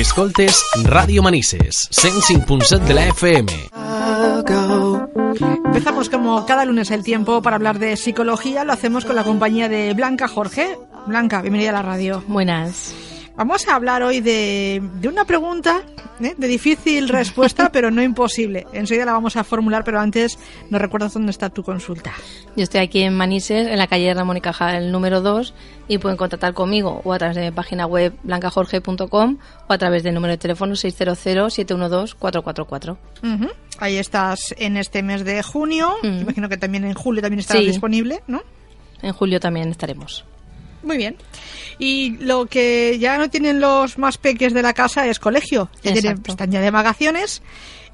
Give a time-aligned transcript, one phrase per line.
[0.00, 3.50] Escoltes Radio Manises, 105.7 de la FM.
[5.64, 8.64] Empezamos como cada lunes el tiempo para hablar de psicología.
[8.64, 10.78] Lo hacemos con la compañía de Blanca Jorge.
[11.06, 12.22] Blanca, bienvenida a la radio.
[12.28, 12.94] Buenas.
[13.36, 15.82] Vamos a hablar hoy de, de una pregunta
[16.20, 16.34] ¿eh?
[16.38, 18.66] de difícil respuesta, pero no imposible.
[18.72, 20.38] Enseguida la vamos a formular, pero antes
[20.70, 22.12] nos recuerdas dónde está tu consulta.
[22.56, 25.52] Yo estoy aquí en Manises, en la calle Ramón y Cajal, el número 2,
[25.88, 29.36] y pueden contactar conmigo o a través de mi página web blancajorge.com
[29.68, 32.96] o a través del número de teléfono 600-712-444.
[33.22, 33.48] Ujú.
[33.78, 35.92] Ahí estás en este mes de junio.
[36.02, 36.20] Mm.
[36.22, 37.68] Imagino que también en julio también estarás Sí.
[37.68, 38.40] disponible, ¿no?
[39.02, 40.24] En julio también estaremos.
[40.82, 41.16] Muy bien.
[41.78, 45.68] Y lo que ya no tienen los más peques de la casa es colegio.
[45.82, 47.42] Ya tienen- están ya de vacaciones.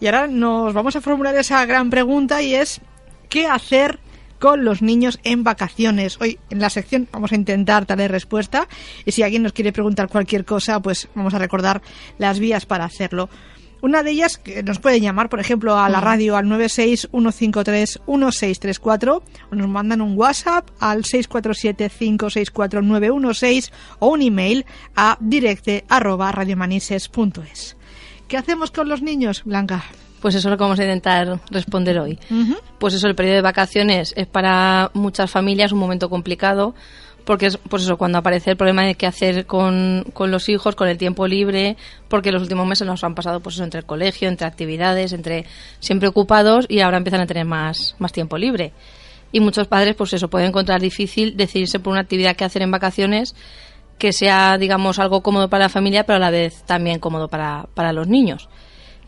[0.00, 2.80] Y ahora nos vamos a formular esa gran pregunta y es
[3.28, 3.98] ¿qué hacer
[4.38, 6.18] con los niños en vacaciones?
[6.20, 8.66] Hoy en la sección vamos a intentar darle respuesta
[9.06, 11.80] y si alguien nos quiere preguntar cualquier cosa, pues vamos a recordar
[12.18, 13.28] las vías para hacerlo.
[13.82, 19.54] Una de ellas que nos pueden llamar, por ejemplo, a la radio al 961531634 o
[19.56, 27.76] nos mandan un WhatsApp al 647564916 o un email a directe arroba radiomanises.es.
[28.28, 29.82] ¿Qué hacemos con los niños, Blanca?
[30.20, 32.20] Pues eso es lo que vamos a intentar responder hoy.
[32.78, 36.76] Pues eso, el periodo de vacaciones es para muchas familias un momento complicado
[37.24, 40.74] porque es, pues eso, cuando aparece el problema de qué hacer con, con los hijos,
[40.74, 41.76] con el tiempo libre,
[42.08, 45.46] porque los últimos meses nos han pasado pues eso, entre el colegio, entre actividades, entre
[45.80, 48.72] siempre ocupados y ahora empiezan a tener más, más tiempo libre.
[49.30, 52.70] Y muchos padres pues eso pueden encontrar difícil decidirse por una actividad que hacer en
[52.70, 53.34] vacaciones
[53.98, 57.66] que sea, digamos, algo cómodo para la familia, pero a la vez también cómodo para,
[57.74, 58.48] para los niños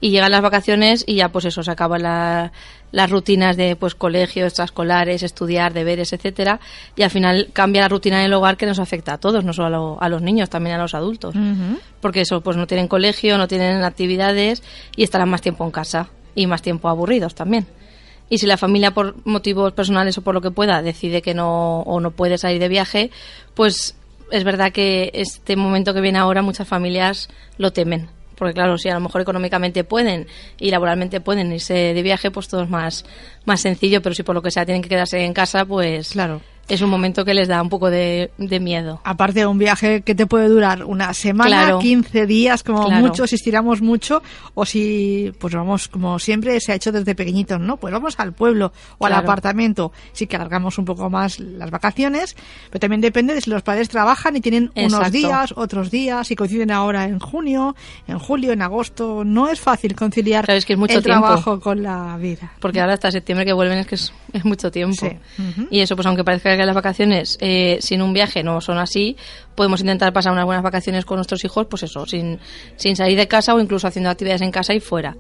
[0.04, 2.52] y llegan las vacaciones y ya pues eso se acaban la-
[2.92, 6.60] las rutinas de pues colegio, extraescolares, estudiar, deberes, etcétera
[6.94, 9.66] y al final cambia la rutina del hogar que nos afecta a todos, no solo
[9.68, 11.34] a, lo- a los niños, también a los adultos,
[12.02, 14.62] porque eso pues no tienen colegio, no tienen actividades
[14.94, 17.66] y estarán más tiempo en casa y más tiempo aburridos también.
[18.28, 21.80] Y si la familia por motivos personales o por lo que pueda decide que no
[21.80, 23.10] o no puede salir de viaje,
[23.54, 23.96] pues
[24.30, 27.28] es verdad que este momento que viene ahora muchas familias
[27.58, 28.08] lo temen.
[28.36, 30.26] Porque claro, si a lo mejor económicamente pueden
[30.58, 33.04] y laboralmente pueden irse de viaje, pues todo es más,
[33.44, 36.40] más sencillo, pero si por lo que sea tienen que quedarse en casa, pues Claro.
[36.68, 39.00] Es un momento que les da un poco de, de miedo.
[39.04, 41.78] Aparte de un viaje que te puede durar una semana, Claro.
[41.78, 43.06] 15 días como Claro.
[43.06, 44.22] mucho, si estiramos mucho,
[44.54, 47.76] o si, pues vamos, como siempre se ha hecho desde pequeñitos, ¿no?
[47.76, 49.24] Pues vamos al pueblo o al Claro.
[49.26, 49.92] apartamento.
[50.12, 52.36] Sí que alargamos un poco más las vacaciones,
[52.70, 55.10] pero también depende de si los padres trabajan y tienen unos Exacto.
[55.10, 57.76] días, otros días, si coinciden ahora en junio,
[58.08, 59.22] en julio, en agosto.
[59.24, 61.20] No es fácil conciliar es que es mucho el tiempo.
[61.26, 62.52] trabajo con la vida.
[62.60, 64.96] Porque ahora hasta septiembre que vuelven es que es, es mucho tiempo.
[65.06, 65.16] Sí.
[65.42, 65.68] Ujú.
[65.70, 69.16] Y eso, pues aunque parezca que las vacaciones eh, sin un viaje no son así,
[69.54, 72.38] podemos intentar pasar unas buenas vacaciones con nuestros hijos, pues eso, sin,
[72.76, 75.16] sin salir de casa o incluso haciendo actividades en casa y fuera.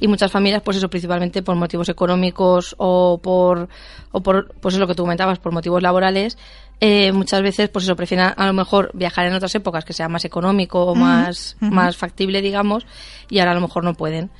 [0.00, 3.68] Y muchas familias, pues eso, principalmente por motivos económicos o por,
[4.10, 6.36] o por pues es lo que tú comentabas, por motivos laborales,
[6.80, 10.08] eh, muchas veces, pues eso, prefieren a, lo mejor viajar en otras épocas que sea
[10.08, 12.84] más económico o más, más factible, digamos,
[13.30, 14.30] y ahora a lo mejor no pueden.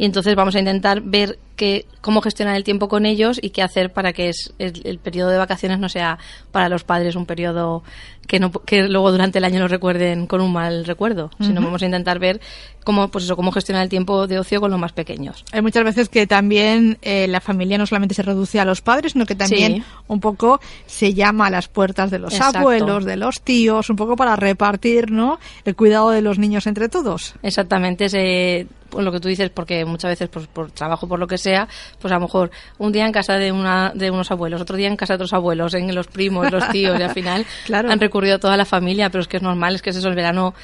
[0.00, 3.60] Y entonces vamos a intentar ver que, cómo gestionar el tiempo con ellos y qué
[3.62, 6.16] hacer para que es- el, el periodo de vacaciones no sea
[6.52, 7.82] para los padres un periodo
[8.26, 11.82] que, no, que luego durante el año nos recuerden con un mal recuerdo, sino vamos
[11.82, 12.40] a intentar ver
[12.82, 15.44] cómo, pues eso, cómo gestionar el tiempo de ocio con los más pequeños.
[15.52, 19.12] Hay muchas veces que también eh, la familia no solamente se reduce a los padres,
[19.12, 19.82] sino que también Sí.
[20.08, 22.60] un poco se llama a las puertas de los Exacto.
[22.60, 25.38] abuelos, de los tíos, un poco para repartir ¿no?
[25.66, 27.34] el cuidado de los niños entre todos.
[27.42, 31.26] Exactamente, ese, pues lo que tú dices, porque muchas veces pues, por trabajo, por lo
[31.26, 31.68] que sea,
[32.00, 34.88] pues a lo mejor un día en casa de, una, de unos abuelos, otro día
[34.88, 37.90] en casa de otros abuelos, en los primos, los tíos, y al final Claro.
[37.90, 40.08] han recurrido a toda la familia, pero es que es normal, es que es eso,
[40.08, 40.54] el verano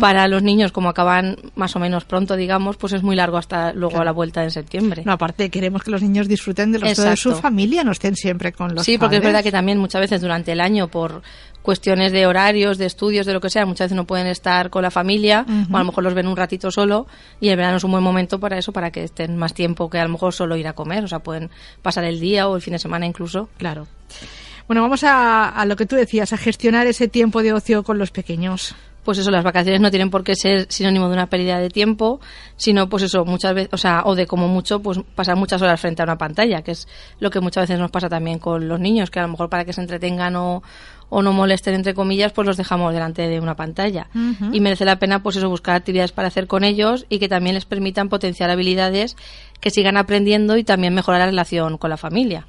[0.00, 3.72] para los niños, como acaban más o menos pronto, digamos, pues es muy largo hasta
[3.72, 5.02] luego a la vuelta en septiembre.
[5.04, 7.36] No, aparte queremos que los niños disfruten de su Exacto.
[7.36, 10.52] familia, no estén siempre con los sí, porque es verdad que también muchas veces durante
[10.52, 11.22] el año, por
[11.62, 14.82] cuestiones de horarios, de estudios, de lo que sea, muchas veces no pueden estar con
[14.82, 17.06] la familia, o a lo mejor los ven un ratito solo,
[17.40, 19.98] y el verano es un buen momento para eso, para que estén más tiempo que
[19.98, 21.50] a lo mejor solo ir a comer, o sea, pueden
[21.80, 23.48] pasar el día o el fin de semana incluso.
[23.58, 23.86] Claro.
[24.66, 27.98] Bueno, vamos a, a lo que tú decías, a gestionar ese tiempo de ocio con
[27.98, 28.74] los pequeños.
[29.04, 32.20] Pues eso, las vacaciones no tienen por qué ser sinónimo de una pérdida de tiempo,
[32.56, 35.80] sino pues eso, muchas veces, o sea, o de como mucho, pues pasar muchas horas
[35.80, 36.86] frente a una pantalla, que es
[37.18, 39.64] lo que muchas veces nos pasa también con los niños, que a lo mejor para
[39.64, 40.62] que se entretengan o,
[41.14, 44.08] o no molesten, entre comillas, pues los dejamos delante de una pantalla.
[44.50, 47.54] Y merece la pena, pues eso, buscar actividades para hacer con ellos y que también
[47.54, 49.14] les permitan potenciar habilidades
[49.60, 52.46] que sigan aprendiendo y también mejorar la relación con la familia.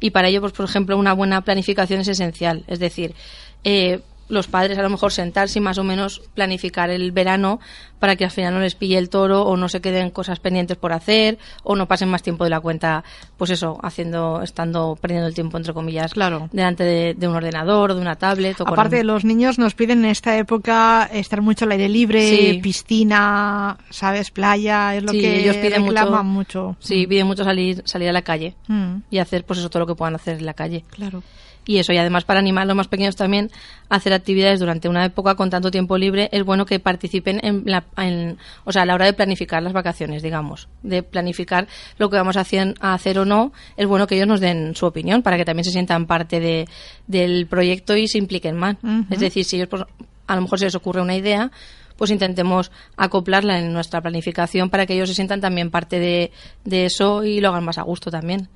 [0.00, 2.64] Y para ello, pues por ejemplo, una buena planificación es esencial.
[2.66, 3.14] Es decir,
[3.62, 7.60] eh, los padres a lo mejor sentarse y más o menos planificar el verano
[7.98, 10.76] para que al final no les pille el toro o no se queden cosas pendientes
[10.76, 13.02] por hacer o no pasen más tiempo de la cuenta,
[13.36, 16.48] pues eso, haciendo, estando perdiendo el tiempo entre comillas Claro.
[16.52, 18.60] delante de, de un ordenador de una tablet.
[18.60, 22.20] O con- Aparte, los niños nos piden en esta época estar mucho al aire libre,
[22.28, 22.60] Sí.
[22.62, 24.30] piscina, ¿sabes?
[24.30, 26.76] Playa, es lo Sí, que ellos piden reclaman mucho, mucho.
[26.80, 29.86] Sí, piden mucho salir, salir a la calle Mm, y hacer pues eso todo lo
[29.86, 30.84] que puedan hacer en la calle.
[30.90, 31.22] claro.
[31.68, 33.50] Y eso, y además para animar a los más pequeños también
[33.90, 37.62] a hacer actividades durante una época con tanto tiempo libre, es bueno que participen en
[37.66, 41.68] la, en- o sea, a la hora de planificar las vacaciones, digamos, de planificar
[41.98, 44.74] lo que vamos a hacer, a hacer o no, es bueno que ellos nos den
[44.74, 46.66] su opinión para que también se sientan parte de,
[47.06, 48.76] del proyecto y se impliquen más.
[49.10, 49.82] Es decir, si ellos, pues,
[50.26, 51.50] a lo mejor se les ocurre una idea,
[51.98, 56.30] pues intentemos acoplarla en nuestra planificación para que ellos se sientan también parte de,
[56.64, 58.48] de eso y lo hagan más a gusto también.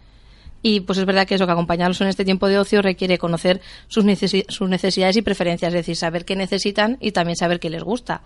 [0.63, 3.61] Y pues es verdad que eso, que acompañarlos en este tiempo de ocio requiere conocer
[3.89, 7.69] sus, necesi- sus necesidades y preferencias, es decir, saber qué necesitan y también saber qué
[7.69, 8.23] les gusta.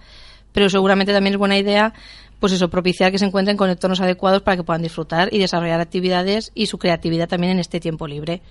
[0.52, 1.94] Pero seguramente también es buena idea,
[2.38, 5.80] pues eso, propiciar que se encuentren con entornos adecuados para que puedan disfrutar y desarrollar
[5.80, 8.42] actividades y su creatividad también en este tiempo libre.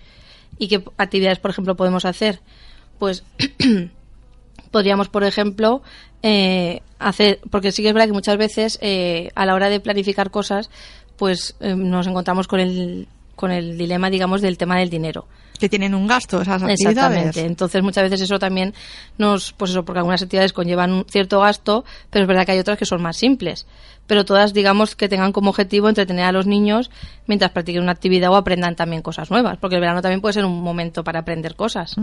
[0.58, 2.40] ¿Y qué actividades, por ejemplo, podemos hacer?
[2.98, 3.24] Pues
[4.72, 5.82] podríamos, por ejemplo,
[6.24, 9.80] eh, hacer, porque sí que es verdad que muchas veces eh, a la hora de
[9.80, 10.70] planificar cosas,
[11.18, 15.28] pues eh, nos encontramos con el, con el dilema, digamos, del tema del dinero.
[15.60, 16.82] Que tienen un gasto esas actividades.
[16.82, 17.46] Exactamente.
[17.46, 18.74] Entonces muchas veces eso también
[19.18, 22.60] nos, pues eso, porque algunas actividades conllevan un cierto gasto, pero es verdad que hay
[22.60, 23.66] otras que son más simples.
[24.08, 26.92] Pero todas, digamos, que tengan como objetivo entretener a los niños
[27.26, 30.46] mientras practiquen una actividad o aprendan también cosas nuevas, porque el verano también puede ser
[30.46, 31.96] un momento para aprender cosas,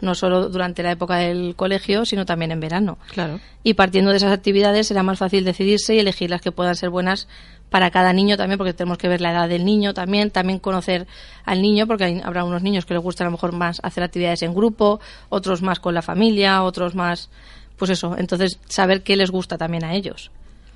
[0.00, 2.96] no solo durante la época del colegio, sino también en verano.
[3.12, 3.40] Claro.
[3.62, 6.88] Y partiendo de esas actividades será más fácil decidirse y elegir las que puedan ser
[6.88, 7.28] buenas
[7.70, 11.06] para cada niño también, porque tenemos que ver la edad del niño también, también conocer
[11.44, 14.02] al niño, porque hay- habrá unos niños que les gusta a lo mejor más hacer
[14.02, 17.30] actividades en grupo, otros más con la familia, otros más,
[17.78, 20.30] pues eso, entonces saber qué les gusta también a ellos.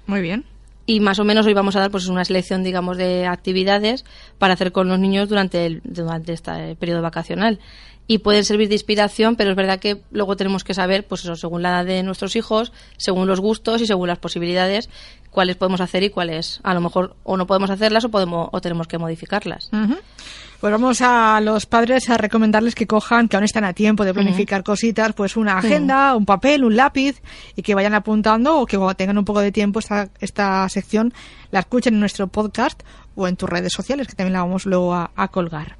[0.06, 0.44] Muy bien.
[0.86, 4.04] Y más o menos hoy vamos a dar pues una selección, digamos, de actividades
[4.38, 7.58] para hacer con los niños durante el, durante este periodo vacacional.
[8.06, 11.36] Y pueden servir de inspiración, pero es verdad que luego tenemos que saber, pues eso,
[11.36, 14.90] según la edad de nuestros hijos, según los gustos y según las posibilidades,
[15.30, 18.60] cuáles podemos hacer y cuáles a lo mejor o no podemos hacerlas o podemos o
[18.60, 19.70] tenemos que modificarlas.
[20.60, 24.14] Pues vamos a los padres a recomendarles que cojan, que aún están a tiempo de
[24.14, 27.20] planificar cositas, pues una agenda, un papel, un lápiz
[27.54, 31.12] y que vayan apuntando o que cuando tengan un poco de tiempo esta, esta sección
[31.50, 32.82] la escuchen en nuestro podcast
[33.14, 35.76] o en tus redes sociales, que también la vamos luego a, a colgar.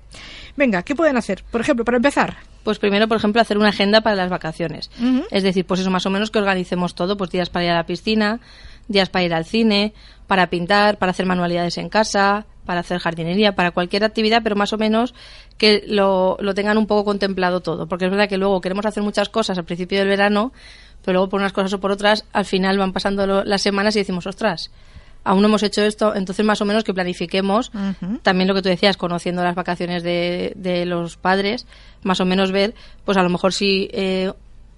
[0.57, 1.43] Venga, ¿qué pueden hacer?
[1.51, 2.37] Por ejemplo, para empezar.
[2.63, 4.91] Pues primero, por ejemplo, hacer una agenda para las vacaciones.
[5.31, 7.75] Es decir, pues eso más o menos que organicemos todo, pues días para ir a
[7.75, 8.41] la piscina,
[8.89, 9.93] días para ir al cine,
[10.27, 14.73] para pintar, para hacer manualidades en casa, para hacer jardinería, para cualquier actividad, pero más
[14.73, 15.15] o menos
[15.59, 17.87] que lo, lo tengan un poco contemplado todo.
[17.87, 20.53] Porque es verdad que luego queremos hacer muchas cosas al principio del verano,
[21.05, 23.95] pero luego por unas cosas o por otras, al final van pasando lo- las semanas
[23.97, 24.71] y decimos, ostras,
[25.23, 27.71] aún no hemos hecho esto, entonces más o menos que planifiquemos
[28.23, 31.67] también lo que tú decías, conociendo las vacaciones de, de los padres,
[32.03, 32.75] más o menos ver,
[33.05, 34.33] pues a lo mejor si eh,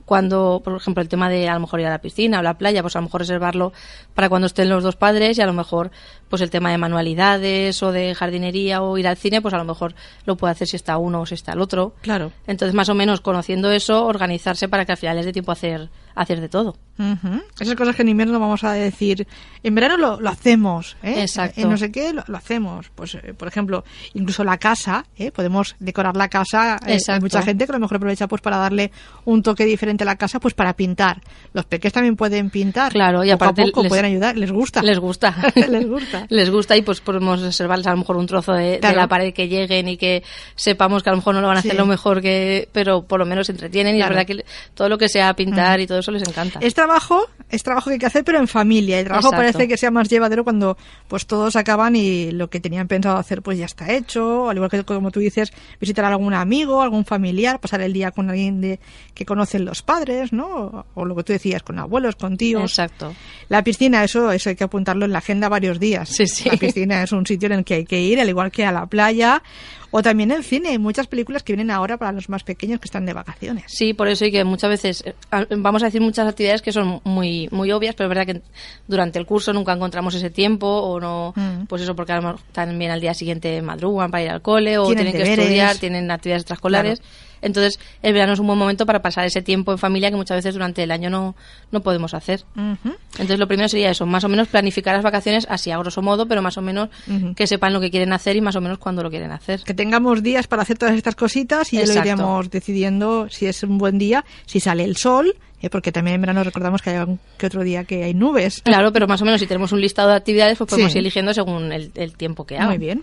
[0.06, 2.56] cuando, por ejemplo, el tema de a lo mejor ir a la piscina o la
[2.56, 3.72] playa, pues a lo mejor reservarlo
[4.14, 5.90] para cuando estén los dos padres y a lo mejor
[6.30, 9.64] pues el tema de manualidades o de jardinería o ir al cine, pues a lo
[9.64, 9.94] mejor
[10.24, 11.94] lo puede hacer si está uno o si está el otro.
[12.00, 12.32] Claro.
[12.46, 15.54] Entonces, más o menos conociendo eso, organizarse para que al final les dé tiempo a
[15.54, 16.76] hacer, a hacer de todo.
[16.98, 17.43] Ujú.
[17.60, 19.26] Esas cosas que en invierno vamos a decir,
[19.62, 21.20] en verano lo, lo hacemos, ¿eh?
[21.23, 21.61] Exacto.
[21.61, 22.90] En no sé qué lo, lo hacemos.
[22.94, 25.30] Pues, eh, por ejemplo, incluso la casa, ¿eh?
[25.30, 26.76] Podemos decorar la casa.
[26.76, 27.23] eh, hay Exacto.
[27.23, 28.90] mucha gente que a lo mejor aprovecha pues para darle
[29.25, 31.20] un toque diferente a la casa, pues para pintar.
[31.52, 32.92] Los pequeños también pueden pintar.
[32.92, 34.82] Claro, y Poco aparte a poco les- pueden ayudar, les gusta.
[34.82, 35.35] Les gusta.
[35.68, 36.26] Les gusta.
[36.30, 39.49] Les gusta y pues podemos reservarles a lo mejor un trozo de, la pared que
[39.49, 40.23] lleguen y que
[40.54, 41.76] sepamos que a lo mejor no lo van a hacer Sí.
[41.76, 44.44] lo mejor que, pero por lo menos se entretienen y es verdad que
[44.75, 46.59] todo lo que sea pintar y todo eso les encanta.
[46.87, 48.99] Trabajo, es trabajo que hay que hacer, pero en familia.
[48.99, 49.52] El trabajo Exacto.
[49.52, 50.76] parece que sea más llevadero cuando
[51.09, 54.49] pues todos acaban y lo que tenían pensado hacer pues ya está hecho.
[54.49, 58.11] Al igual que como tú dices, visitar a algún amigo, algún familiar, pasar el día
[58.12, 58.81] con alguien de
[59.14, 60.47] que conocen los padres, ¿no?
[60.47, 62.71] O, o lo que tú decías, con abuelos, con tíos.
[62.71, 63.14] Exacto.
[63.49, 66.09] La piscina, eso, eso hay que apuntarlo en la agenda varios días.
[66.09, 66.49] Sí, sí.
[66.49, 68.73] La piscina es un sitio en el que hay que ir, al igual que a
[68.73, 69.43] la playa.
[69.90, 70.71] O también el cine.
[70.71, 73.64] Hay muchas películas que vienen ahora para los más pequeños que están de vacaciones.
[73.69, 76.73] Sí, por eso y que muchas veces eh, a- vamos a decir muchas actividades que
[76.73, 78.43] son muy muy obvias, pero es verdad que
[78.88, 81.66] durante el curso nunca encontramos ese tiempo o no, Mm.
[81.66, 84.76] pues eso porque a lo mejor también al día siguiente madrugan para ir al cole
[84.78, 86.99] o Tienen tienen, que estudiar, tienen actividades extraescolares.
[87.00, 87.16] Claro.
[87.46, 90.36] Entonces, el verano es un buen momento para pasar ese tiempo en familia que muchas
[90.36, 91.34] veces durante el año no,
[91.70, 92.44] no podemos hacer.
[92.56, 96.26] Entonces, lo primero sería eso, más o menos planificar las vacaciones así a grosso modo,
[96.26, 96.88] pero más o menos
[97.36, 99.60] que sepan lo que quieren hacer y más o menos cuándo lo quieren hacer.
[99.62, 103.62] Que tengamos días para hacer todas estas cositas y ya lo iremos decidiendo si es
[103.62, 106.96] un buen día, si sale el sol, eh, porque también en verano recordamos que hay
[106.96, 108.60] algún que otro día que hay nubes.
[108.62, 110.98] Claro, pero más o menos si tenemos un listado de actividades, pues podemos Sí.
[110.98, 112.66] ir eligiendo según el, el tiempo que haga.
[112.68, 113.02] Muy bien.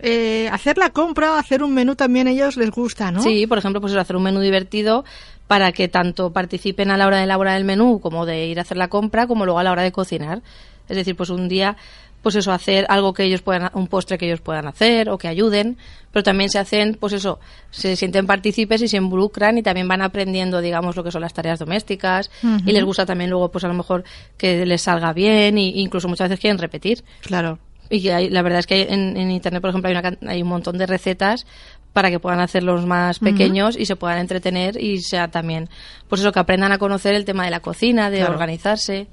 [0.00, 3.20] Eh, hacer la compra, hacer un menú también a ellos les gusta, ¿no?
[3.20, 5.04] Sí, por ejemplo, pues hacer un menú divertido
[5.48, 8.62] para que tanto participen a la hora de elaborar el menú como de ir a
[8.62, 10.42] hacer la compra, como luego a la hora de cocinar.
[10.88, 11.76] Es decir, pues un día,
[12.22, 15.26] pues eso, hacer algo que ellos puedan, un postre que ellos puedan hacer o que
[15.26, 15.78] ayuden,
[16.12, 17.40] pero también se hacen, pues eso,
[17.70, 21.34] se sienten partícipes y se involucran y también van aprendiendo, digamos, lo que son las
[21.34, 22.30] tareas domésticas
[22.64, 24.04] y les gusta también luego, pues a lo mejor
[24.36, 27.04] que les salga bien e incluso muchas veces quieren repetir.
[27.20, 27.58] Claro.
[27.90, 30.48] Y hay- la verdad es que en, en internet, por ejemplo, hay, una hay un
[30.48, 31.46] montón de recetas
[31.92, 35.68] para que puedan hacer los más pequeños y se puedan entretener y sea también,
[36.08, 38.34] pues eso, que aprendan a conocer el tema de la cocina, de Claro.
[38.34, 39.08] organizarse.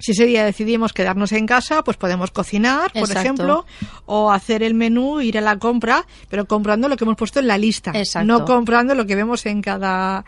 [0.00, 3.20] Si ese día decidimos quedarnos en casa, pues podemos cocinar, por Exacto.
[3.20, 3.66] ejemplo,
[4.06, 7.46] o hacer el menú, ir a la compra, pero comprando lo que hemos puesto en
[7.46, 8.26] la lista, Exacto.
[8.26, 10.24] no comprando lo que vemos en cada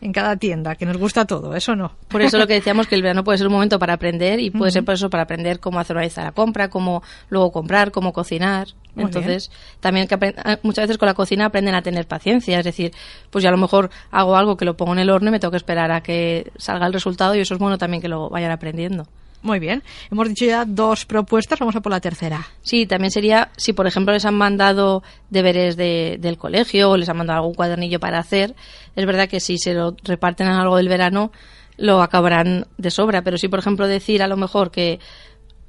[0.00, 1.92] en cada tienda, que nos gusta todo, eso no.
[2.08, 4.50] Por eso lo que decíamos que el verano puede ser un momento para aprender y
[4.50, 7.50] puede ser por eso para aprender cómo hacer una lista de la compra, cómo luego
[7.50, 8.68] comprar, cómo cocinar.
[8.94, 9.50] Muy Entonces,
[9.80, 12.92] también que ah, muchas veces con la cocina aprenden a tener paciencia, es decir,
[13.30, 15.38] pues yo a lo mejor hago algo que lo pongo en el horno y me
[15.38, 18.30] tengo que esperar a que salga el resultado y eso es bueno también que lo
[18.30, 19.06] vayan aprendiendo.
[19.46, 19.82] Muy bien.
[20.10, 22.44] Hemos dicho ya dos propuestas, vamos a por la tercera.
[22.62, 27.08] Sí, también sería si, por ejemplo, les han mandado deberes de- del colegio o les
[27.08, 28.54] han mandado algún cuadernillo para hacer.
[28.96, 31.30] Es verdad que si se lo reparten a largo del verano,
[31.76, 33.22] lo acabarán de sobra.
[33.22, 34.98] Pero si, por ejemplo, decir a lo mejor que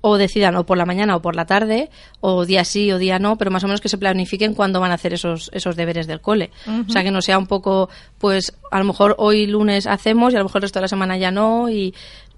[0.02, 1.90] o decidan o por la mañana o por la tarde,
[2.22, 4.92] o día sí o día no, pero más o menos que se planifiquen cuándo van
[4.92, 6.52] a hacer esos, esos deberes del cole.
[6.88, 10.36] O sea, que no sea un poco, pues a lo mejor hoy lunes hacemos y
[10.36, 11.94] a lo mejor el resto de la semana ya no, y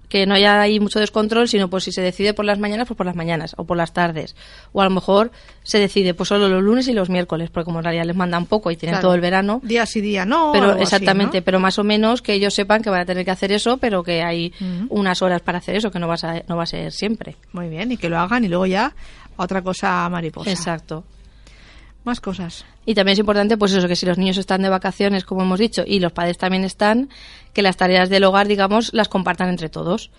[0.09, 2.97] que no haya ahí mucho descontrol, sino pues si se decide por las mañanas, pues
[2.97, 4.35] por las mañanas o por las tardes.
[4.73, 5.31] O a lo mejor
[5.63, 8.45] se decide pues solo los lunes y los miércoles, porque como en realidad les mandan
[8.47, 9.07] poco y tienen Claro.
[9.07, 9.61] todo el verano.
[9.63, 10.49] Día sí, día no.
[10.51, 11.43] Pero así, exactamente, ¿no?
[11.45, 14.03] pero más o menos que ellos sepan que van a tener que hacer eso, pero
[14.03, 14.51] que hay
[14.89, 17.35] unas horas para hacer eso, que no va a, no va a ser siempre.
[17.53, 18.95] Muy bien, y que lo hagan y luego ya
[19.37, 20.49] otra cosa mariposa.
[20.51, 21.03] Exacto.
[22.09, 22.65] Más cosas.
[22.87, 25.59] Y también es importante, pues eso, que si los niños están de vacaciones, como hemos
[25.59, 27.09] dicho, y los padres también están,
[27.53, 30.09] que las tareas del hogar, digamos, las compartan entre todos.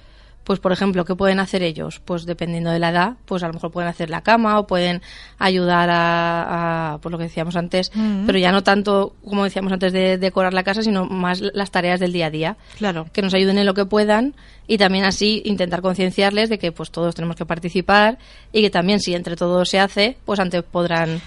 [0.45, 2.01] Pues, por ejemplo, ¿qué pueden hacer ellos?
[2.05, 5.03] Pues dependiendo de la edad, pues a lo mejor pueden hacer la cama o pueden
[5.39, 8.25] ayudar a, a pues lo que decíamos antes, Mm.
[8.27, 11.99] pero ya no tanto, como decíamos antes, de decorar la casa, sino más las tareas
[12.01, 12.57] del día a día.
[12.79, 13.07] Claro.
[13.13, 14.35] Que nos ayuden en lo que puedan
[14.67, 18.19] y también así intentar concienciarles de que pues todos tenemos que participar
[18.53, 21.21] y que también si entre todos se hace, pues antes podrán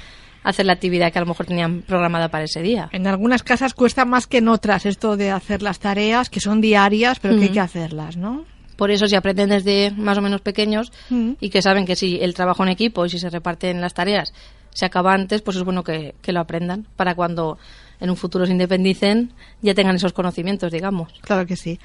[0.43, 2.89] hacer la actividad que a lo mejor tenían programada para ese día.
[2.91, 6.61] En algunas casas cuesta más que en otras esto de hacer las tareas, que son
[6.61, 8.45] diarias, pero que hay que hacerlas, ¿no?
[8.75, 10.91] Por eso si aprenden desde más o menos pequeños
[11.39, 14.33] y que saben que si el trabajo en equipo y si se reparten las tareas
[14.73, 17.57] se acaba antes, pues es bueno que, que lo aprendan para cuando
[17.99, 19.31] en un futuro se independicen
[19.61, 21.11] ya tengan esos conocimientos, digamos.
[21.21, 21.79] Claro que sí.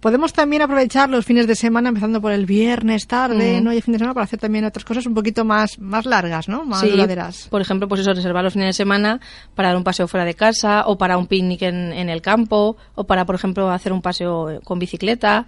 [0.00, 3.60] Podemos también aprovechar los fines de semana, empezando por el viernes tarde.
[3.60, 3.72] ¿no?
[3.72, 6.48] Y el fin de semana para hacer también otras cosas un poquito más, más largas,
[6.48, 6.64] ¿no?
[6.64, 7.48] Más Sí, duraderas.
[7.50, 9.20] por ejemplo, pues eso, reservar los fines de semana
[9.54, 12.76] para dar un paseo fuera de casa o para un picnic en, en el campo
[12.94, 15.46] o para, por ejemplo, hacer un paseo con bicicleta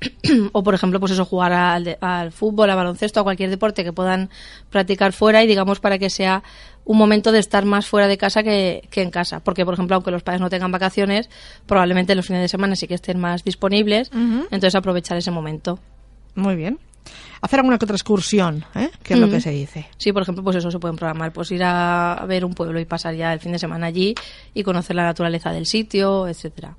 [0.52, 3.92] o, por ejemplo, pues eso, jugar al, al fútbol, al baloncesto, a cualquier deporte que
[3.92, 4.30] puedan
[4.70, 6.42] practicar fuera y, digamos, para que sea
[6.84, 9.40] un momento de estar más fuera de casa que, que en casa.
[9.40, 11.28] Porque, por ejemplo, aunque los padres no tengan vacaciones,
[11.66, 15.78] probablemente los fines de semana sí que estén más disponibles, entonces aprovechar ese momento.
[16.34, 16.78] Muy bien.
[17.42, 18.90] Hacer alguna que otra excursión, ¿eh?
[19.02, 19.86] Que es lo que se dice.
[19.96, 22.84] Sí, por ejemplo, pues eso se pueden programar, pues ir a, ver un pueblo y
[22.84, 24.14] pasar ya el fin de semana allí
[24.52, 26.76] y conocer la naturaleza del sitio, etcétera.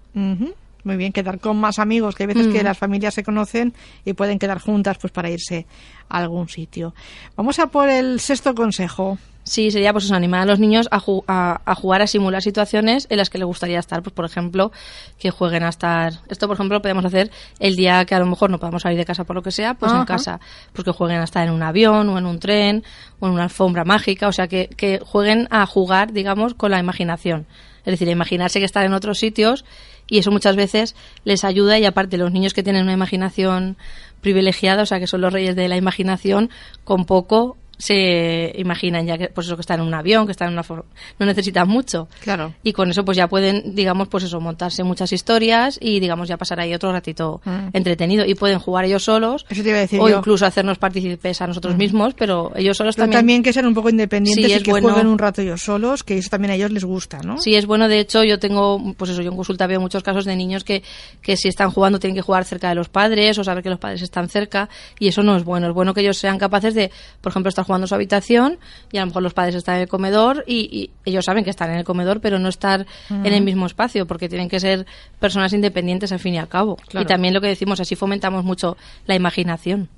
[0.84, 2.66] Muy bien, quedar con más amigos, que hay veces que Mm.
[2.66, 3.74] las familias se conocen
[4.06, 5.66] y pueden quedar juntas pues para irse
[6.10, 6.94] a algún sitio.
[7.36, 9.18] Vamos a por el sexto consejo.
[9.44, 13.08] Sí, sería pues animar a los niños a, ju- a, a jugar a simular situaciones
[13.10, 14.04] en las que les gustaría estar.
[14.04, 14.72] Pues por ejemplo,
[15.18, 16.14] que jueguen a estar.
[16.30, 19.00] Esto, por ejemplo, lo podemos hacer el día que a lo mejor no podamos salir
[19.00, 20.02] de casa por lo que sea, pues Ajá.
[20.02, 20.40] en casa.
[20.74, 22.84] Pues que jueguen a estar en un avión o en un tren
[23.20, 24.28] o en una alfombra mágica.
[24.28, 27.48] O sea, que, que jueguen a jugar, digamos, con la imaginación.
[27.84, 29.66] Es decir, imaginarse que están en otros sitios
[30.12, 33.77] y eso muchas veces les ayuda y aparte los niños que tienen una imaginación
[34.20, 36.50] privilegiada, o sea, que son los reyes de la imaginación,
[36.84, 40.50] con poco se imaginan ya que pues eso que están en un avión, que están
[40.50, 40.86] en una for-
[41.18, 42.08] no necesitan mucho.
[42.22, 42.54] Claro.
[42.64, 46.38] Y con eso pues ya pueden, digamos, pues eso, montarse muchas historias y digamos ya
[46.38, 47.70] pasar ahí otro ratito Mm.
[47.74, 50.18] entretenido y pueden jugar ellos solos Eso te iba a decir o yo.
[50.18, 50.20] Mm.
[50.20, 53.74] incluso hacernos partícipes a nosotros mismos, pero ellos solos Pero también también que sean un
[53.74, 54.90] poco independientes Sí, y que bueno.
[54.90, 57.40] jueguen un rato ellos solos, que eso también a ellos les gusta, ¿no?
[57.40, 57.88] Sí, es bueno.
[57.88, 60.84] De hecho, yo tengo, pues eso, yo en consulta veo muchos casos de niños que,
[61.22, 63.80] que si están jugando tienen que jugar cerca de los padres o saber que los
[63.80, 64.70] padres están cerca
[65.00, 65.68] y eso no es bueno.
[65.68, 68.60] Es bueno que ellos sean capaces de, por ejemplo, estar jugando en su habitación
[68.92, 71.50] y a lo mejor los padres están en el comedor y, y ellos saben que
[71.50, 74.86] están en el comedor, pero no estar en el mismo espacio porque tienen que ser
[75.20, 76.75] personas independientes al fin y al cabo.
[76.88, 77.04] Claro.
[77.04, 79.90] Y también lo que decimos, así fomentamos mucho la imaginación.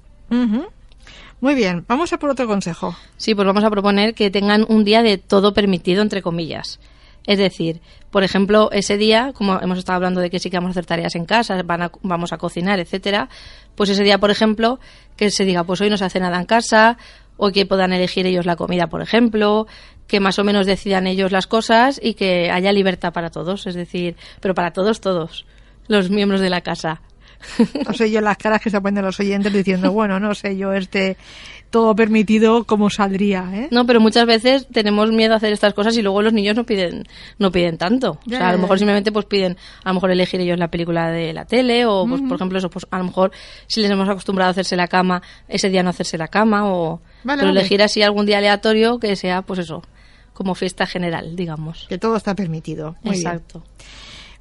[1.41, 2.95] Muy bien, vamos a por otro consejo.
[3.17, 6.79] Sí, pues vamos a proponer que tengan un día de todo permitido, entre comillas.
[7.25, 10.69] Es decir, por ejemplo, ese día, como hemos estado hablando de que sí que vamos
[10.69, 13.29] a hacer tareas en casa, van a- vamos a cocinar, etcétera,
[13.75, 14.79] pues ese día, por ejemplo,
[15.15, 16.97] que se diga, pues hoy no se hace nada en casa,
[17.37, 19.67] o que puedan elegir ellos la comida, por ejemplo,
[20.07, 23.75] que más o menos decidan ellos las cosas y que haya libertad para todos, es
[23.75, 25.45] decir, pero para todos, todos,
[25.87, 27.01] los miembros de la casa.
[27.85, 30.73] No sé yo las caras que se ponen los oyentes diciendo, bueno, no sé yo
[30.73, 31.17] este
[31.69, 33.67] todo permitido cómo saldría, ¿eh?
[33.71, 36.65] No, pero muchas veces tenemos miedo a hacer estas cosas y luego los niños no
[36.65, 37.03] piden
[37.39, 38.19] no piden tanto.
[38.25, 40.67] Ya, o sea, a lo mejor simplemente pues piden a lo mejor elegir ellos la
[40.67, 43.31] película de la tele o pues por ejemplo eso pues a lo mejor
[43.65, 47.01] si les hemos acostumbrado a hacerse la cama, ese día no hacerse la cama o
[47.23, 47.59] Vale, pero vale.
[47.61, 49.83] elegir así algún día aleatorio que sea pues eso,
[50.33, 51.85] como fiesta general, digamos.
[51.89, 52.95] Que todo está permitido.
[53.03, 53.15] Muy.
[53.15, 53.63] Exacto.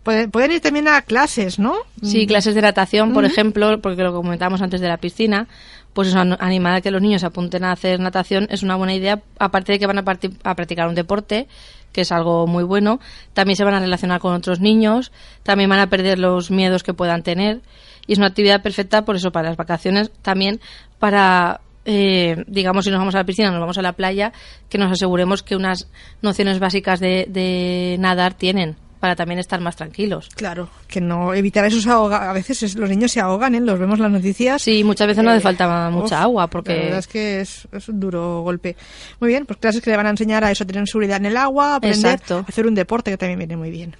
[0.02, 1.74] Pueden, pueden ir también a clases, ¿no?
[2.02, 5.46] Sí, clases de natación, por ejemplo, porque lo comentábamos antes de la piscina,
[5.92, 8.74] pues eso, an- animar a que los niños se apunten a hacer natación es una
[8.74, 10.04] buena idea, aparte de que van a,
[10.42, 11.46] a practicar un deporte,
[11.92, 12.98] que es algo muy bueno,
[13.32, 15.12] también se van a relacionar con otros niños,
[15.44, 17.60] también van a perder los miedos que puedan tener,
[18.08, 20.58] y es una actividad perfecta, por eso, para las vacaciones, también
[20.98, 21.60] para...
[21.84, 24.32] eh, digamos, si nos vamos a la piscina, nos vamos a la playa,
[24.68, 25.88] que nos aseguremos que unas
[26.22, 30.28] nociones básicas de, de nadar tienen, para también estar más tranquilos.
[30.36, 32.30] Claro, que no evitar esos ahoga.
[32.30, 33.60] A veces es- los niños se ahogan, ¿eh?
[33.60, 34.62] Los vemos en las noticias.
[34.62, 37.40] Sí, muchas veces no Eh, hace falta mucha uf, agua La porque verdad es que
[37.40, 38.76] es, es un duro golpe.
[39.18, 41.36] Muy bien, pues clases que le van a enseñar a eso, tener seguridad en el
[41.36, 42.38] agua, aprender Exacto.
[42.46, 43.96] a hacer un deporte que también viene muy bien.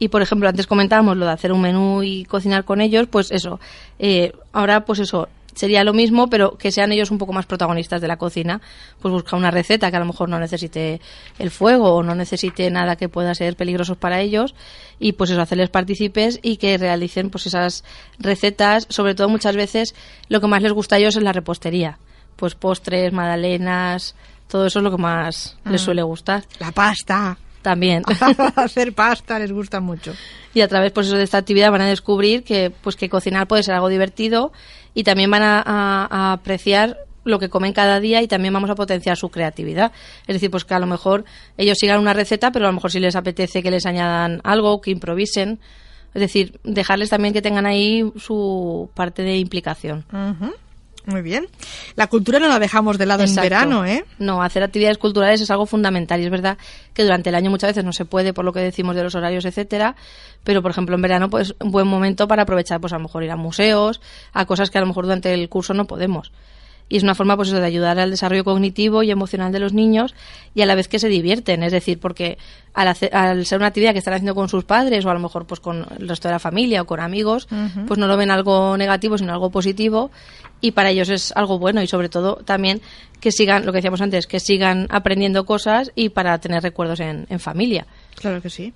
[0.00, 3.32] y por ejemplo antes comentábamos lo de hacer un menú y cocinar con ellos, pues
[3.32, 3.58] eso.
[3.98, 8.00] eh, ahora pues eso sería lo mismo, pero que sean ellos un poco más protagonistas
[8.00, 8.60] de la cocina.
[9.00, 11.00] Pues buscar una receta que a lo mejor no necesite
[11.40, 14.54] el fuego o no necesite nada que pueda ser peligroso para ellos
[15.00, 17.82] y pues eso hacerles partícipes y que realicen pues esas
[18.20, 18.86] recetas.
[18.88, 19.96] Sobre todo muchas veces
[20.28, 21.98] lo que más les gusta a ellos es la repostería.
[22.36, 24.14] Pues postres, magdalenas,
[24.46, 26.44] todo eso es lo que más les suele gustar.
[26.60, 27.36] La pasta.
[27.62, 28.04] También.
[28.56, 30.14] hacer pasta les gusta mucho.
[30.54, 33.48] y a través pues eso de esta actividad van a descubrir que pues que cocinar
[33.48, 34.52] puede ser algo divertido
[34.94, 39.16] y también van a, apreciar lo que comen cada día y también vamos a potenciar
[39.16, 39.92] su creatividad.
[40.26, 41.24] Es decir, pues que a lo mejor
[41.56, 44.80] ellos sigan una receta, pero a lo mejor si les apetece que les añadan algo,
[44.80, 45.60] que improvisen.
[46.14, 50.04] Es decir, dejarles también que tengan ahí su parte de implicación.
[51.08, 51.46] Muy bien.
[51.96, 53.40] La cultura no la dejamos de lado Exacto.
[53.40, 54.04] en verano, ¿eh?
[54.18, 56.58] No, hacer actividades culturales es algo fundamental y es verdad
[56.92, 59.14] que durante el año muchas veces no se puede por lo que decimos de los
[59.14, 59.96] horarios, etcétera,
[60.44, 63.24] pero por ejemplo en verano pues un buen momento para aprovechar pues a lo mejor
[63.24, 64.02] ir a museos,
[64.34, 66.30] a cosas que a lo mejor durante el curso no podemos.
[66.90, 69.74] Y es una forma pues eso de ayudar al desarrollo cognitivo y emocional de los
[69.74, 70.14] niños
[70.54, 72.38] y a la vez que se divierten, es decir, porque
[72.72, 75.20] al, hacer- al ser una actividad que están haciendo con sus padres o a lo
[75.20, 77.46] mejor pues con el resto de la familia o con amigos,
[77.86, 80.10] pues no lo ven algo negativo sino algo positivo
[80.62, 82.80] y para ellos es algo bueno y sobre todo también
[83.20, 87.26] que sigan, lo que decíamos antes, que sigan aprendiendo cosas y para tener recuerdos en,
[87.28, 87.86] en familia.
[88.14, 88.72] Claro que sí.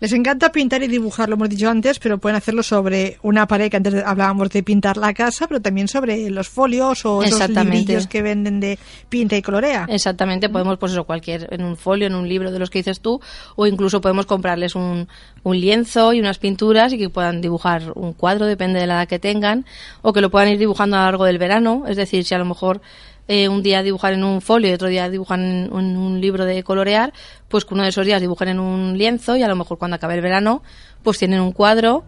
[0.00, 3.70] Les encanta pintar y dibujar, lo hemos dicho antes, pero pueden hacerlo sobre una pared,
[3.70, 8.06] que antes hablábamos de pintar la casa, pero también sobre los folios o esos librillos
[8.06, 8.78] que venden de
[9.10, 9.86] pinta y colorea.
[9.90, 13.00] Exactamente, podemos, pues eso, cualquier, en un folio, en un libro de los que dices
[13.00, 13.20] tú,
[13.56, 15.06] o incluso podemos comprarles un,
[15.42, 19.08] un lienzo y unas pinturas y que puedan dibujar un cuadro, depende de la edad
[19.08, 19.66] que tengan,
[20.00, 22.38] o que lo puedan ir dibujando a lo largo del verano, es decir, si a
[22.38, 22.80] lo mejor
[23.28, 26.44] eh, un día dibujan en un folio y otro día dibujan en, en un libro
[26.44, 27.12] de colorear,
[27.48, 29.96] pues que uno de esos días dibujen en un lienzo y a lo mejor cuando
[29.96, 30.62] acabe el verano,
[31.02, 32.04] pues tienen un cuadro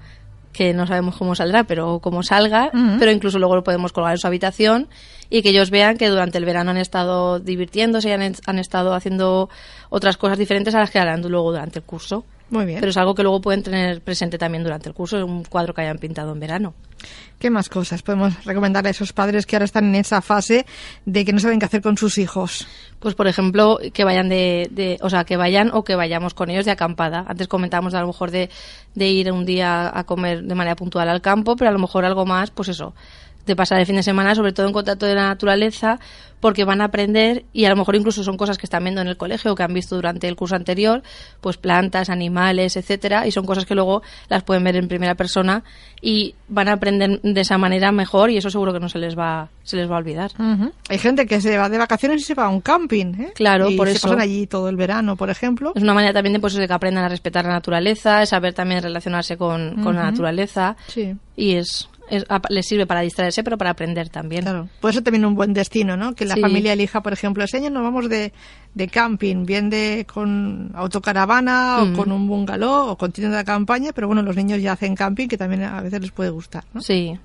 [0.53, 4.19] que no sabemos cómo saldrá, pero como salga, pero incluso luego lo podemos colgar en
[4.19, 4.89] su habitación
[5.31, 8.93] y que ellos vean que durante el verano han estado divirtiéndose y han, han estado
[8.95, 9.49] haciendo
[9.89, 12.25] otras cosas diferentes a las que harán luego durante el curso.
[12.53, 12.81] Muy bien.
[12.81, 15.81] Pero es algo que luego pueden tener presente también durante el curso, un cuadro que
[15.81, 16.75] hayan pintado en verano.
[17.39, 20.67] ¿Qué más cosas podemos recomendarle a esos padres que ahora están en esa fase
[21.07, 22.69] de que no saben qué hacer con sus hijos?
[23.01, 26.51] Pues por ejemplo, que vayan de, de- o sea, que vayan o que vayamos con
[26.51, 27.25] ellos de acampada.
[27.27, 28.51] Antes comentábamos a lo mejor de,
[28.95, 32.05] de ir un día a comer de manera puntual al campo, pero a lo mejor
[32.05, 32.95] algo más, pues eso,
[33.47, 35.99] de pasar el fin de semana, sobre todo en contacto de la naturaleza,
[36.41, 39.07] porque van a aprender y a lo mejor incluso son cosas que están viendo en
[39.07, 41.03] el colegio o que han visto durante el curso anterior,
[41.41, 45.63] pues plantas, animales, etcétera, y son cosas que luego las pueden ver en primera persona
[46.01, 49.17] y van a aprender de esa manera mejor y eso seguro que no se les
[49.17, 50.33] va se les va a olvidar.
[50.89, 53.33] Hay gente que se va de vacaciones y se va a un camping, ¿eh?
[53.37, 54.09] Claro, y por se eso.
[54.09, 55.71] pasan allí todo el verano, por ejemplo.
[55.77, 58.83] Es una manera también de, pues, de que aprendan a respetar la naturaleza, saber también
[58.83, 61.15] relacionarse con, con la naturaleza Sí.
[61.37, 64.43] y es, es- a- les sirve para distraerse pero para aprender también.
[64.43, 66.15] Claro, puede ser también un buen destino, ¿no?
[66.15, 66.41] Que la Sí.
[66.41, 68.33] familia elija, por ejemplo, ese año nos vamos de,
[68.75, 71.93] de camping, bien de con autocaravana Mm.
[71.93, 74.95] o con un bungalow o con tienda de campaña, pero bueno, los niños ya hacen
[74.95, 76.81] camping que también a veces les puede gustar, ¿no?
[76.81, 77.19] Sí.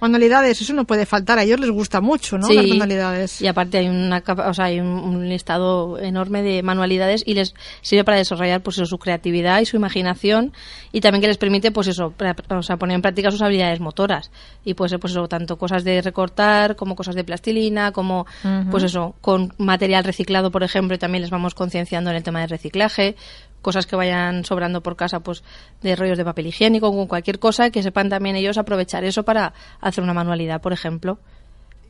[0.00, 2.46] Manualidades, eso no puede faltar, a ellos les gusta mucho, ¿no?
[2.46, 2.54] Sí.
[2.54, 3.40] Las manualidades.
[3.40, 7.54] Y aparte hay una o sea, hay un, un listado enorme de manualidades y les
[7.82, 10.52] sirve para desarrollar pues eso, su creatividad y su imaginación
[10.92, 13.80] y también que les permite pues eso, pra- o sea, poner en práctica sus habilidades
[13.80, 14.30] motoras
[14.64, 18.26] y pues pues eso, tanto cosas de recortar como cosas de plastilina, como
[18.70, 22.40] pues eso, con material reciclado, por ejemplo, y también les vamos concienciando en el tema
[22.40, 23.16] del reciclaje,
[23.62, 25.42] cosas que vayan sobrando por casa, pues
[25.82, 29.52] de rollos de papel higiénico, con cualquier cosa, que sepan también ellos aprovechar eso para
[29.80, 31.18] hacer una manualidad, por ejemplo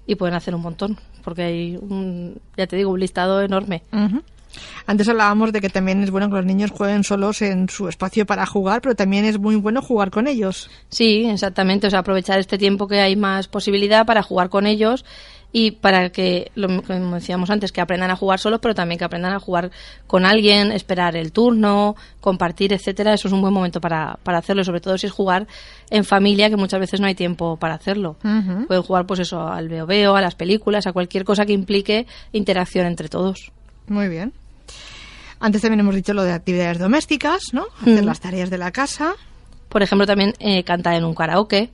[0.08, 3.82] y pueden hacer un montón, porque hay, un, ya te digo, un listado enorme.
[4.86, 8.24] Antes hablábamos de que también es bueno que los niños jueguen solos en su espacio
[8.24, 10.70] para jugar, pero también es muy bueno jugar con ellos.
[10.88, 15.04] Sí, exactamente, o sea, aprovechar este tiempo que hay más posibilidad para jugar con ellos
[15.50, 19.04] y para que, lo como decíamos antes, que aprendan a jugar solos, pero también que
[19.04, 19.70] aprendan a jugar
[20.06, 23.14] con alguien, esperar el turno, compartir, etcétera.
[23.14, 25.46] Eso es un buen momento para, para hacerlo, sobre todo si es jugar
[25.88, 28.16] en familia, que muchas veces no hay tiempo para hacerlo.
[28.66, 32.06] Pueden jugar, pues eso, al veo veo, a las películas, a cualquier cosa que implique
[32.32, 33.50] interacción entre todos.
[33.86, 34.34] Muy bien.
[35.40, 37.66] Antes también hemos dicho lo de actividades domésticas, ¿no?
[37.80, 38.06] Hacer Mm.
[38.06, 39.14] las tareas de la casa.
[39.68, 41.70] Por ejemplo, también eh, cantar en un karaoke.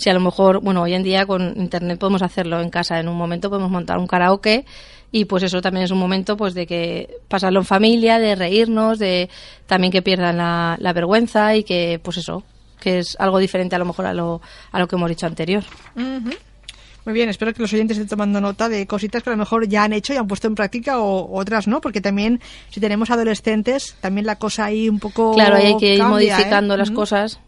[0.00, 3.06] Si a lo mejor, bueno, hoy en día con internet podemos hacerlo en casa en
[3.06, 4.64] un momento, podemos montar un karaoke
[5.12, 8.98] y pues eso también es un momento pues de que pasarlo en familia, de reírnos,
[8.98, 9.28] de
[9.66, 12.44] también que pierdan la, la vergüenza y que pues eso,
[12.80, 14.40] que es algo diferente a lo mejor a lo,
[14.72, 15.64] a lo que hemos dicho anterior.
[15.94, 19.68] Muy bien, espero que los oyentes estén tomando nota de cositas que a lo mejor
[19.68, 23.10] ya han hecho y han puesto en práctica o otras no, porque también si tenemos
[23.10, 26.78] adolescentes, también la cosa ahí un poco Claro, hay que ir cambia, modificando ¿eh?
[26.78, 26.96] las Ujú.
[27.00, 27.38] cosas.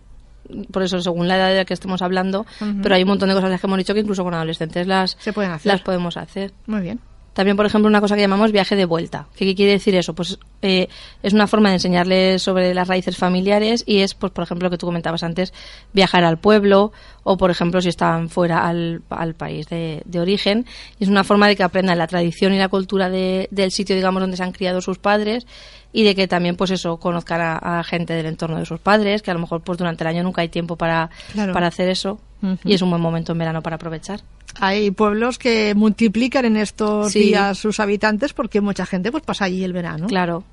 [0.70, 2.46] Por eso, según la edad de la que estemos hablando,
[2.82, 5.16] pero hay un montón de cosas las que hemos dicho que incluso con adolescentes las,
[5.20, 5.72] Se pueden hacer.
[5.72, 6.52] las podemos hacer.
[6.66, 7.00] Muy bien.
[7.32, 9.26] También, por ejemplo, una cosa que llamamos viaje de vuelta.
[9.34, 10.14] ¿Qué, qué quiere decir eso?
[10.14, 10.88] Pues eh,
[11.22, 14.70] es una forma de enseñarles sobre las raíces familiares y es, pues, por ejemplo, lo
[14.70, 15.54] que tú comentabas antes,
[15.94, 16.92] viajar al pueblo
[17.24, 20.66] o, por ejemplo, si están fuera al, al país de, de origen.
[20.98, 23.96] Y es una forma de que aprendan la tradición y la cultura de- del sitio,
[23.96, 25.46] digamos, donde se han criado sus padres
[25.94, 29.22] y de que también, pues eso, conozcan a, a gente del entorno de sus padres,
[29.22, 31.52] que a lo mejor, pues, durante el año nunca hay tiempo para, Claro.
[31.54, 32.20] para hacer eso.
[32.64, 34.20] Y es un buen momento en verano para aprovechar.
[34.60, 37.20] Hay pueblos que multiplican en estos Sí.
[37.20, 40.06] días sus habitantes porque mucha gente pues pasa allí el verano.
[40.08, 40.44] Claro.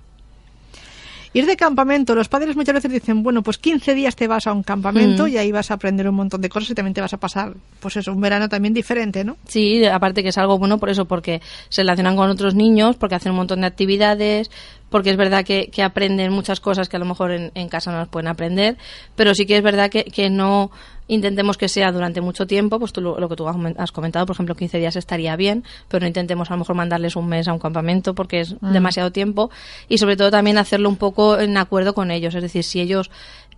[1.32, 4.52] Ir de campamento, los padres muchas veces dicen, bueno, pues 15 días te vas a
[4.52, 7.14] un campamento y ahí vas a aprender un montón de cosas y también te vas
[7.14, 9.38] a pasar, pues eso, un verano también diferente, ¿no?
[9.48, 13.14] Sí, aparte que es algo bueno por eso, porque se relacionan con otros niños, porque
[13.14, 14.50] hacen un montón de actividades,
[14.90, 17.92] porque es verdad que, que aprenden muchas cosas que a lo mejor en, en casa
[17.92, 18.78] no las pueden aprender,
[19.16, 20.72] pero sí que es verdad que, que no
[21.10, 24.26] intentemos que sea durante mucho tiempo, pues tú lo, que tú has comen- has comentado,
[24.26, 27.48] por ejemplo, 15 días estaría bien, pero no intentemos a lo mejor mandarles un mes
[27.50, 29.50] a un campamento porque es demasiado tiempo
[29.90, 33.12] y sobre todo también hacerlo un poco en acuerdo con ellos, es decir, si ellos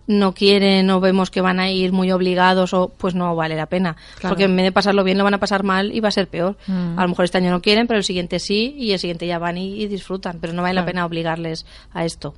[0.06, 3.66] no quieren o vemos que van a ir muy obligados o pues no vale la
[3.66, 4.34] pena Claro.
[4.34, 6.26] porque en vez de pasarlo bien lo van a pasar mal y va a ser
[6.28, 6.98] peor Mm.
[6.98, 9.38] a lo mejor este año no quieren pero el siguiente sí y el siguiente ya
[9.38, 12.34] van y, y disfrutan pero no vale la pena obligarles a esto.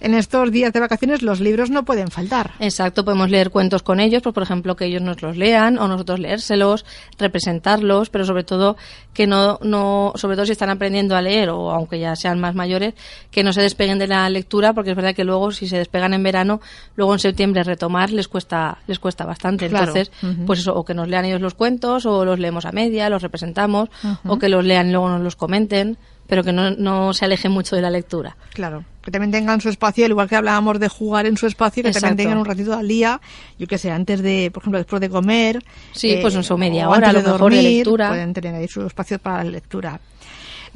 [0.00, 2.52] En estos días de vacaciones los libros no pueden faltar.
[2.60, 5.88] Exacto, podemos leer cuentos con ellos, pues, por ejemplo, que ellos nos los lean o
[5.88, 6.84] nosotros leérselos,
[7.18, 8.76] representarlos, pero sobre todo
[9.14, 12.54] que no, no, sobre todo si están aprendiendo a leer o aunque ya sean más
[12.54, 12.94] mayores,
[13.30, 16.12] que no se despeguen de la lectura, porque es verdad que luego si se despegan
[16.14, 16.45] en verano,
[16.94, 19.68] luego en septiembre retomar les cuesta, les cuesta bastante.
[19.68, 19.94] Claro.
[19.94, 20.12] Entonces,
[20.46, 23.22] pues eso, o que nos lean ellos los cuentos, o los leemos a media, los
[23.22, 23.88] representamos,
[24.26, 27.52] o que los lean y luego nos los comenten, pero que no, no se alejen
[27.52, 28.36] mucho de la lectura.
[28.52, 31.82] Claro, que también tengan su espacio, al igual que hablábamos de jugar en su espacio,
[31.84, 33.20] que también tengan un ratito al día,
[33.58, 35.64] yo que sé, antes de, por ejemplo, después de comer.
[35.92, 38.08] Sí, pues en su media o hora, a lo mejor, de lectura.
[38.08, 40.00] Pueden tener ahí su espacio para la lectura.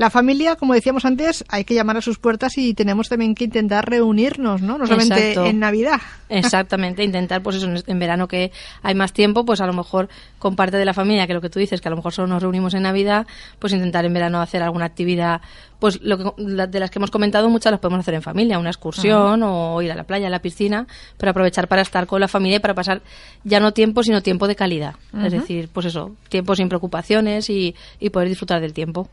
[0.01, 3.45] La familia, como decíamos antes, hay que llamar a sus puertas y tenemos también que
[3.45, 4.79] intentar reunirnos, ¿no?
[4.79, 5.45] No solamente Exacto.
[5.51, 6.01] en Navidad.
[6.31, 8.51] Exactamente, intentar, pues eso, en- verano que
[8.83, 10.09] hay más tiempo, pues a lo mejor
[10.39, 12.29] con parte de la familia, que lo que tú dices, que a lo mejor solo
[12.29, 13.27] nos reunimos en Navidad,
[13.59, 15.43] pues intentar en verano hacer alguna actividad,
[15.79, 18.59] pues lo que, la- de las que hemos comentado, muchas las podemos hacer en familia,
[18.59, 20.87] una excursión o ir a la playa, a la piscina,
[21.19, 23.03] pero aprovechar para estar con la familia y para pasar
[23.45, 24.95] ya no tiempo, sino tiempo de calidad.
[25.23, 29.11] Es decir, pues eso, tiempo sin preocupaciones y, y poder disfrutar del tiempo.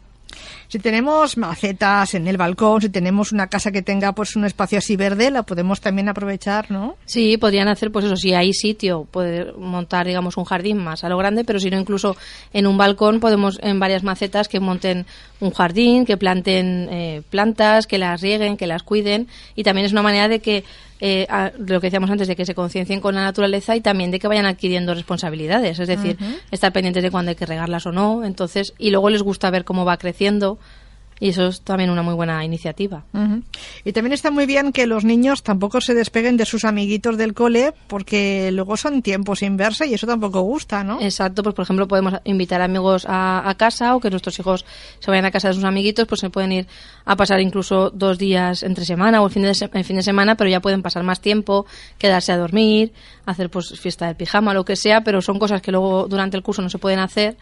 [0.68, 4.78] Si tenemos macetas en el balcón, si tenemos una casa que tenga pues un espacio
[4.78, 6.96] así verde, la podemos también aprovechar, ¿no?
[7.06, 11.10] Sí, podrían hacer, pues eso, si hay sitio, poder montar, digamos, un jardín más a
[11.10, 12.18] lo grande, pero si no, incluso
[12.54, 15.06] en un balcón podemos, en varias macetas, que monten
[15.40, 19.92] un jardín, que planten eh, plantas, que las rieguen, que las cuiden, y también es
[19.92, 20.64] una manera de que,
[21.00, 24.12] eh, a- lo que decíamos antes, de que se conciencien con la naturaleza y también
[24.12, 26.18] de que vayan adquiriendo responsabilidades, es decir,
[26.52, 29.64] estar pendientes de cuándo hay que regarlas o no, entonces, y luego les gusta ver
[29.64, 30.58] cómo va creciendo,
[31.20, 33.04] y eso es también una muy buena iniciativa.
[33.84, 37.34] Y también está muy bien que los niños tampoco se despeguen de sus amiguitos del
[37.34, 41.02] cole, porque luego son tiempos sin verse y eso tampoco gusta, ¿no?
[41.02, 44.66] Exacto, pues por ejemplo podemos invitar amigos a, a casa o que nuestros hijos
[45.00, 46.68] se vayan a casa de sus amiguitos, pues se pueden ir
[47.06, 50.04] a pasar incluso dos días entre semana o el fin de, se- el fin de
[50.04, 51.66] semana, pero ya pueden pasar más tiempo,
[51.98, 52.94] quedarse a dormir,
[53.26, 56.44] hacer pues fiesta del pijama, lo que sea, pero son cosas que luego durante el
[56.44, 57.38] curso no se pueden hacer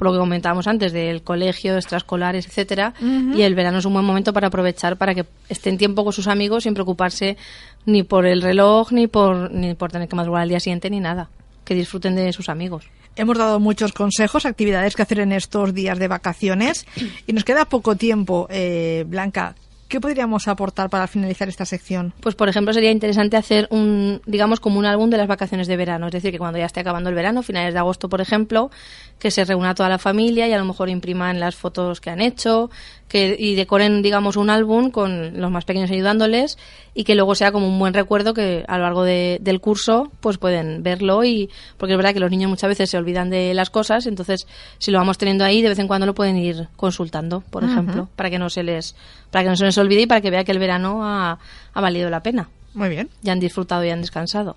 [0.00, 4.06] por lo que comentábamos antes del colegio, extraescolares, etcétera, y el verano es un buen
[4.06, 7.36] momento para aprovechar para que estén tiempo con sus amigos sin preocuparse
[7.84, 11.00] ni por el reloj, ni por ni por tener que madrugar al día siguiente ni
[11.00, 11.28] nada,
[11.66, 12.86] que disfruten de sus amigos.
[13.14, 16.86] Hemos dado muchos consejos, actividades que hacer en estos días de vacaciones
[17.26, 18.46] y nos queda poco tiempo.
[18.48, 19.54] Eh, Blanca,
[19.90, 22.14] ¿qué podríamos aportar para finalizar esta sección?
[22.20, 25.76] Pues, por ejemplo, sería interesante hacer un, digamos, como un álbum de las vacaciones de
[25.76, 26.06] verano.
[26.06, 28.70] Es decir, que cuando ya esté acabando el verano, finales de agosto, por ejemplo,
[29.18, 32.20] que se reúna toda la familia y a lo mejor impriman las fotos que han
[32.20, 32.70] hecho
[33.10, 36.56] que, y decoren, digamos, un álbum con los más pequeños ayudándoles
[36.94, 40.10] y que luego sea como un buen recuerdo que a lo largo de- del curso
[40.20, 43.52] pues pueden verlo y porque es verdad que los niños muchas veces se olvidan de
[43.52, 44.46] las cosas, entonces
[44.78, 48.08] si lo vamos teniendo ahí de vez en cuando lo pueden ir consultando, por ejemplo,
[48.16, 48.94] para que no se les
[49.30, 51.38] para que no se les olvide y para que vea que el verano ha,
[51.74, 53.08] ha valido la pena Muy bien.
[53.22, 54.56] ya han disfrutado y han descansado.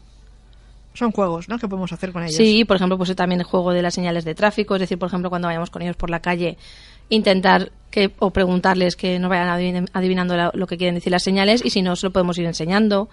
[0.95, 1.57] Son juegos, ¿no?
[1.57, 2.35] Que podemos hacer con ellos.
[2.35, 5.07] Sí, por ejemplo, pues también el juego de las señales de tráfico, es decir, por
[5.07, 6.55] ejemplo, cuando vayamos con ellos por la calle,
[7.09, 11.23] intentar que o preguntarles que nos vayan adivin- adivinando la- lo que quieren decir las
[11.23, 13.07] señales y si no, se lo podemos ir enseñando.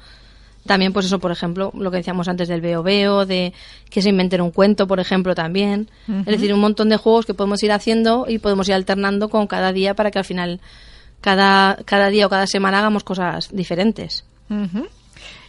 [0.66, 3.54] También, pues eso, por ejemplo, lo que decíamos antes del veo veo, de
[3.88, 5.90] que se inventen un cuento, por ejemplo, también.
[6.20, 9.46] Es decir, un montón de juegos que podemos ir haciendo y podemos ir alternando con
[9.46, 10.60] cada día para que al final,
[11.22, 14.24] cada, cada día o cada semana hagamos cosas diferentes.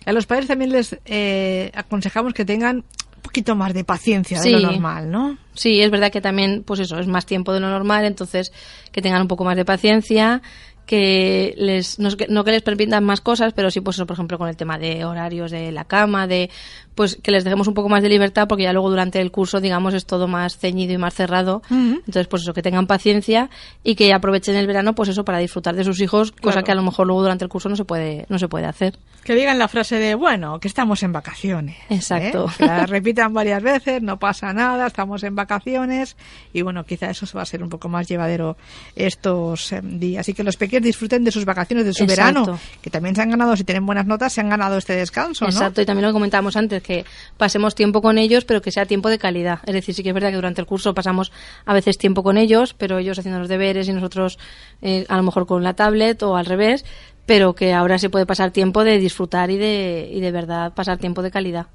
[0.05, 2.83] A los padres también les eh, aconsejamos que tengan
[3.21, 5.37] poquito más de paciencia de lo normal, ¿no?
[5.53, 8.51] Sí, es verdad que también, pues eso, es más tiempo de lo normal, entonces
[8.91, 10.41] que tengan un poco más de paciencia,
[10.91, 14.37] que les, no, que- no que les permitan más cosas, pero sí, pues por ejemplo,
[14.37, 16.49] con el tema de horarios de la cama, de,
[16.95, 19.61] pues que les dejemos un poco más de libertad, porque ya luego durante el curso,
[19.61, 21.61] digamos, es todo más ceñido y más cerrado.
[21.71, 23.49] Entonces, pues eso, que tengan paciencia
[23.85, 26.65] y que aprovechen el verano, pues eso, para disfrutar de sus hijos, cosa Claro.
[26.65, 28.99] que a lo mejor luego durante el curso no se puede, no se puede hacer.
[29.23, 31.77] Que digan la frase de, bueno, que estamos en vacaciones.
[31.89, 31.95] ¿eh?
[31.95, 32.47] Exacto.
[32.57, 36.17] Que la repitan varias veces, no pasa nada, estamos en vacaciones.
[36.51, 38.57] Y bueno, quizá eso va a ser un poco más llevadero
[38.95, 40.21] estos eh, días.
[40.21, 42.41] Así que los pequeños disfruten de sus vacaciones, de su Exacto.
[42.41, 42.59] verano.
[42.81, 45.51] Que también se han ganado, si tienen buenas notas, se han ganado este descanso, ¿no?
[45.51, 47.05] Exacto, y también lo comentábamos antes, que
[47.37, 49.59] pasemos tiempo con ellos, pero que sea tiempo de calidad.
[49.65, 51.31] Es decir, sí que es verdad que durante el curso pasamos
[51.65, 54.39] a veces tiempo con ellos, pero ellos haciendo los deberes y nosotros
[54.81, 56.85] eh, a lo mejor con la tablet o al revés,
[57.31, 60.97] pero que ahora se puede pasar tiempo de disfrutar y de, y de verdad pasar
[60.97, 61.67] tiempo de calidad.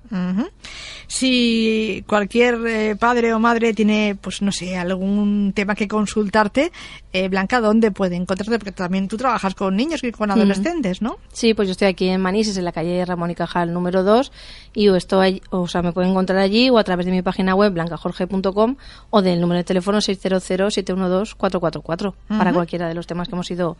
[1.07, 6.73] Si cualquier eh, padre o madre tiene, pues no sé, algún tema que consultarte,
[7.11, 8.59] eh, Blanca, ¿dónde puede encontrarte?
[8.59, 11.17] Porque también tú trabajas con niños y con adolescentes, ¿no?
[11.33, 14.31] Sí, pues yo estoy aquí en Manises, en la calle Ramón y Cajal número 2,
[14.75, 17.55] y o estoy, o sea, me pueden encontrar allí o a través de mi página
[17.55, 18.77] web blancajorge.com
[19.09, 23.79] o del número de teléfono 600-712-444 para cualquiera de los temas que hemos ido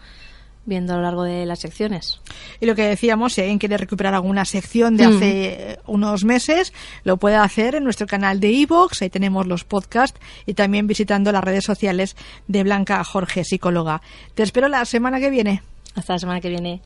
[0.67, 2.21] viendo a lo largo de las secciones.
[2.61, 5.17] Y lo que decíamos, si alguien quiere recuperar alguna sección de Mm.
[5.17, 6.73] hace eh, unos meses,
[7.05, 11.33] lo puede hacer en nuestro canal de iVoox, ahí tenemos los podcasts y también visitando
[11.33, 12.17] las redes sociales
[12.49, 14.03] de Blanca Jorge, psicóloga.
[14.35, 15.63] Te espero la semana que viene.
[15.95, 16.83] Hasta la semana que viene.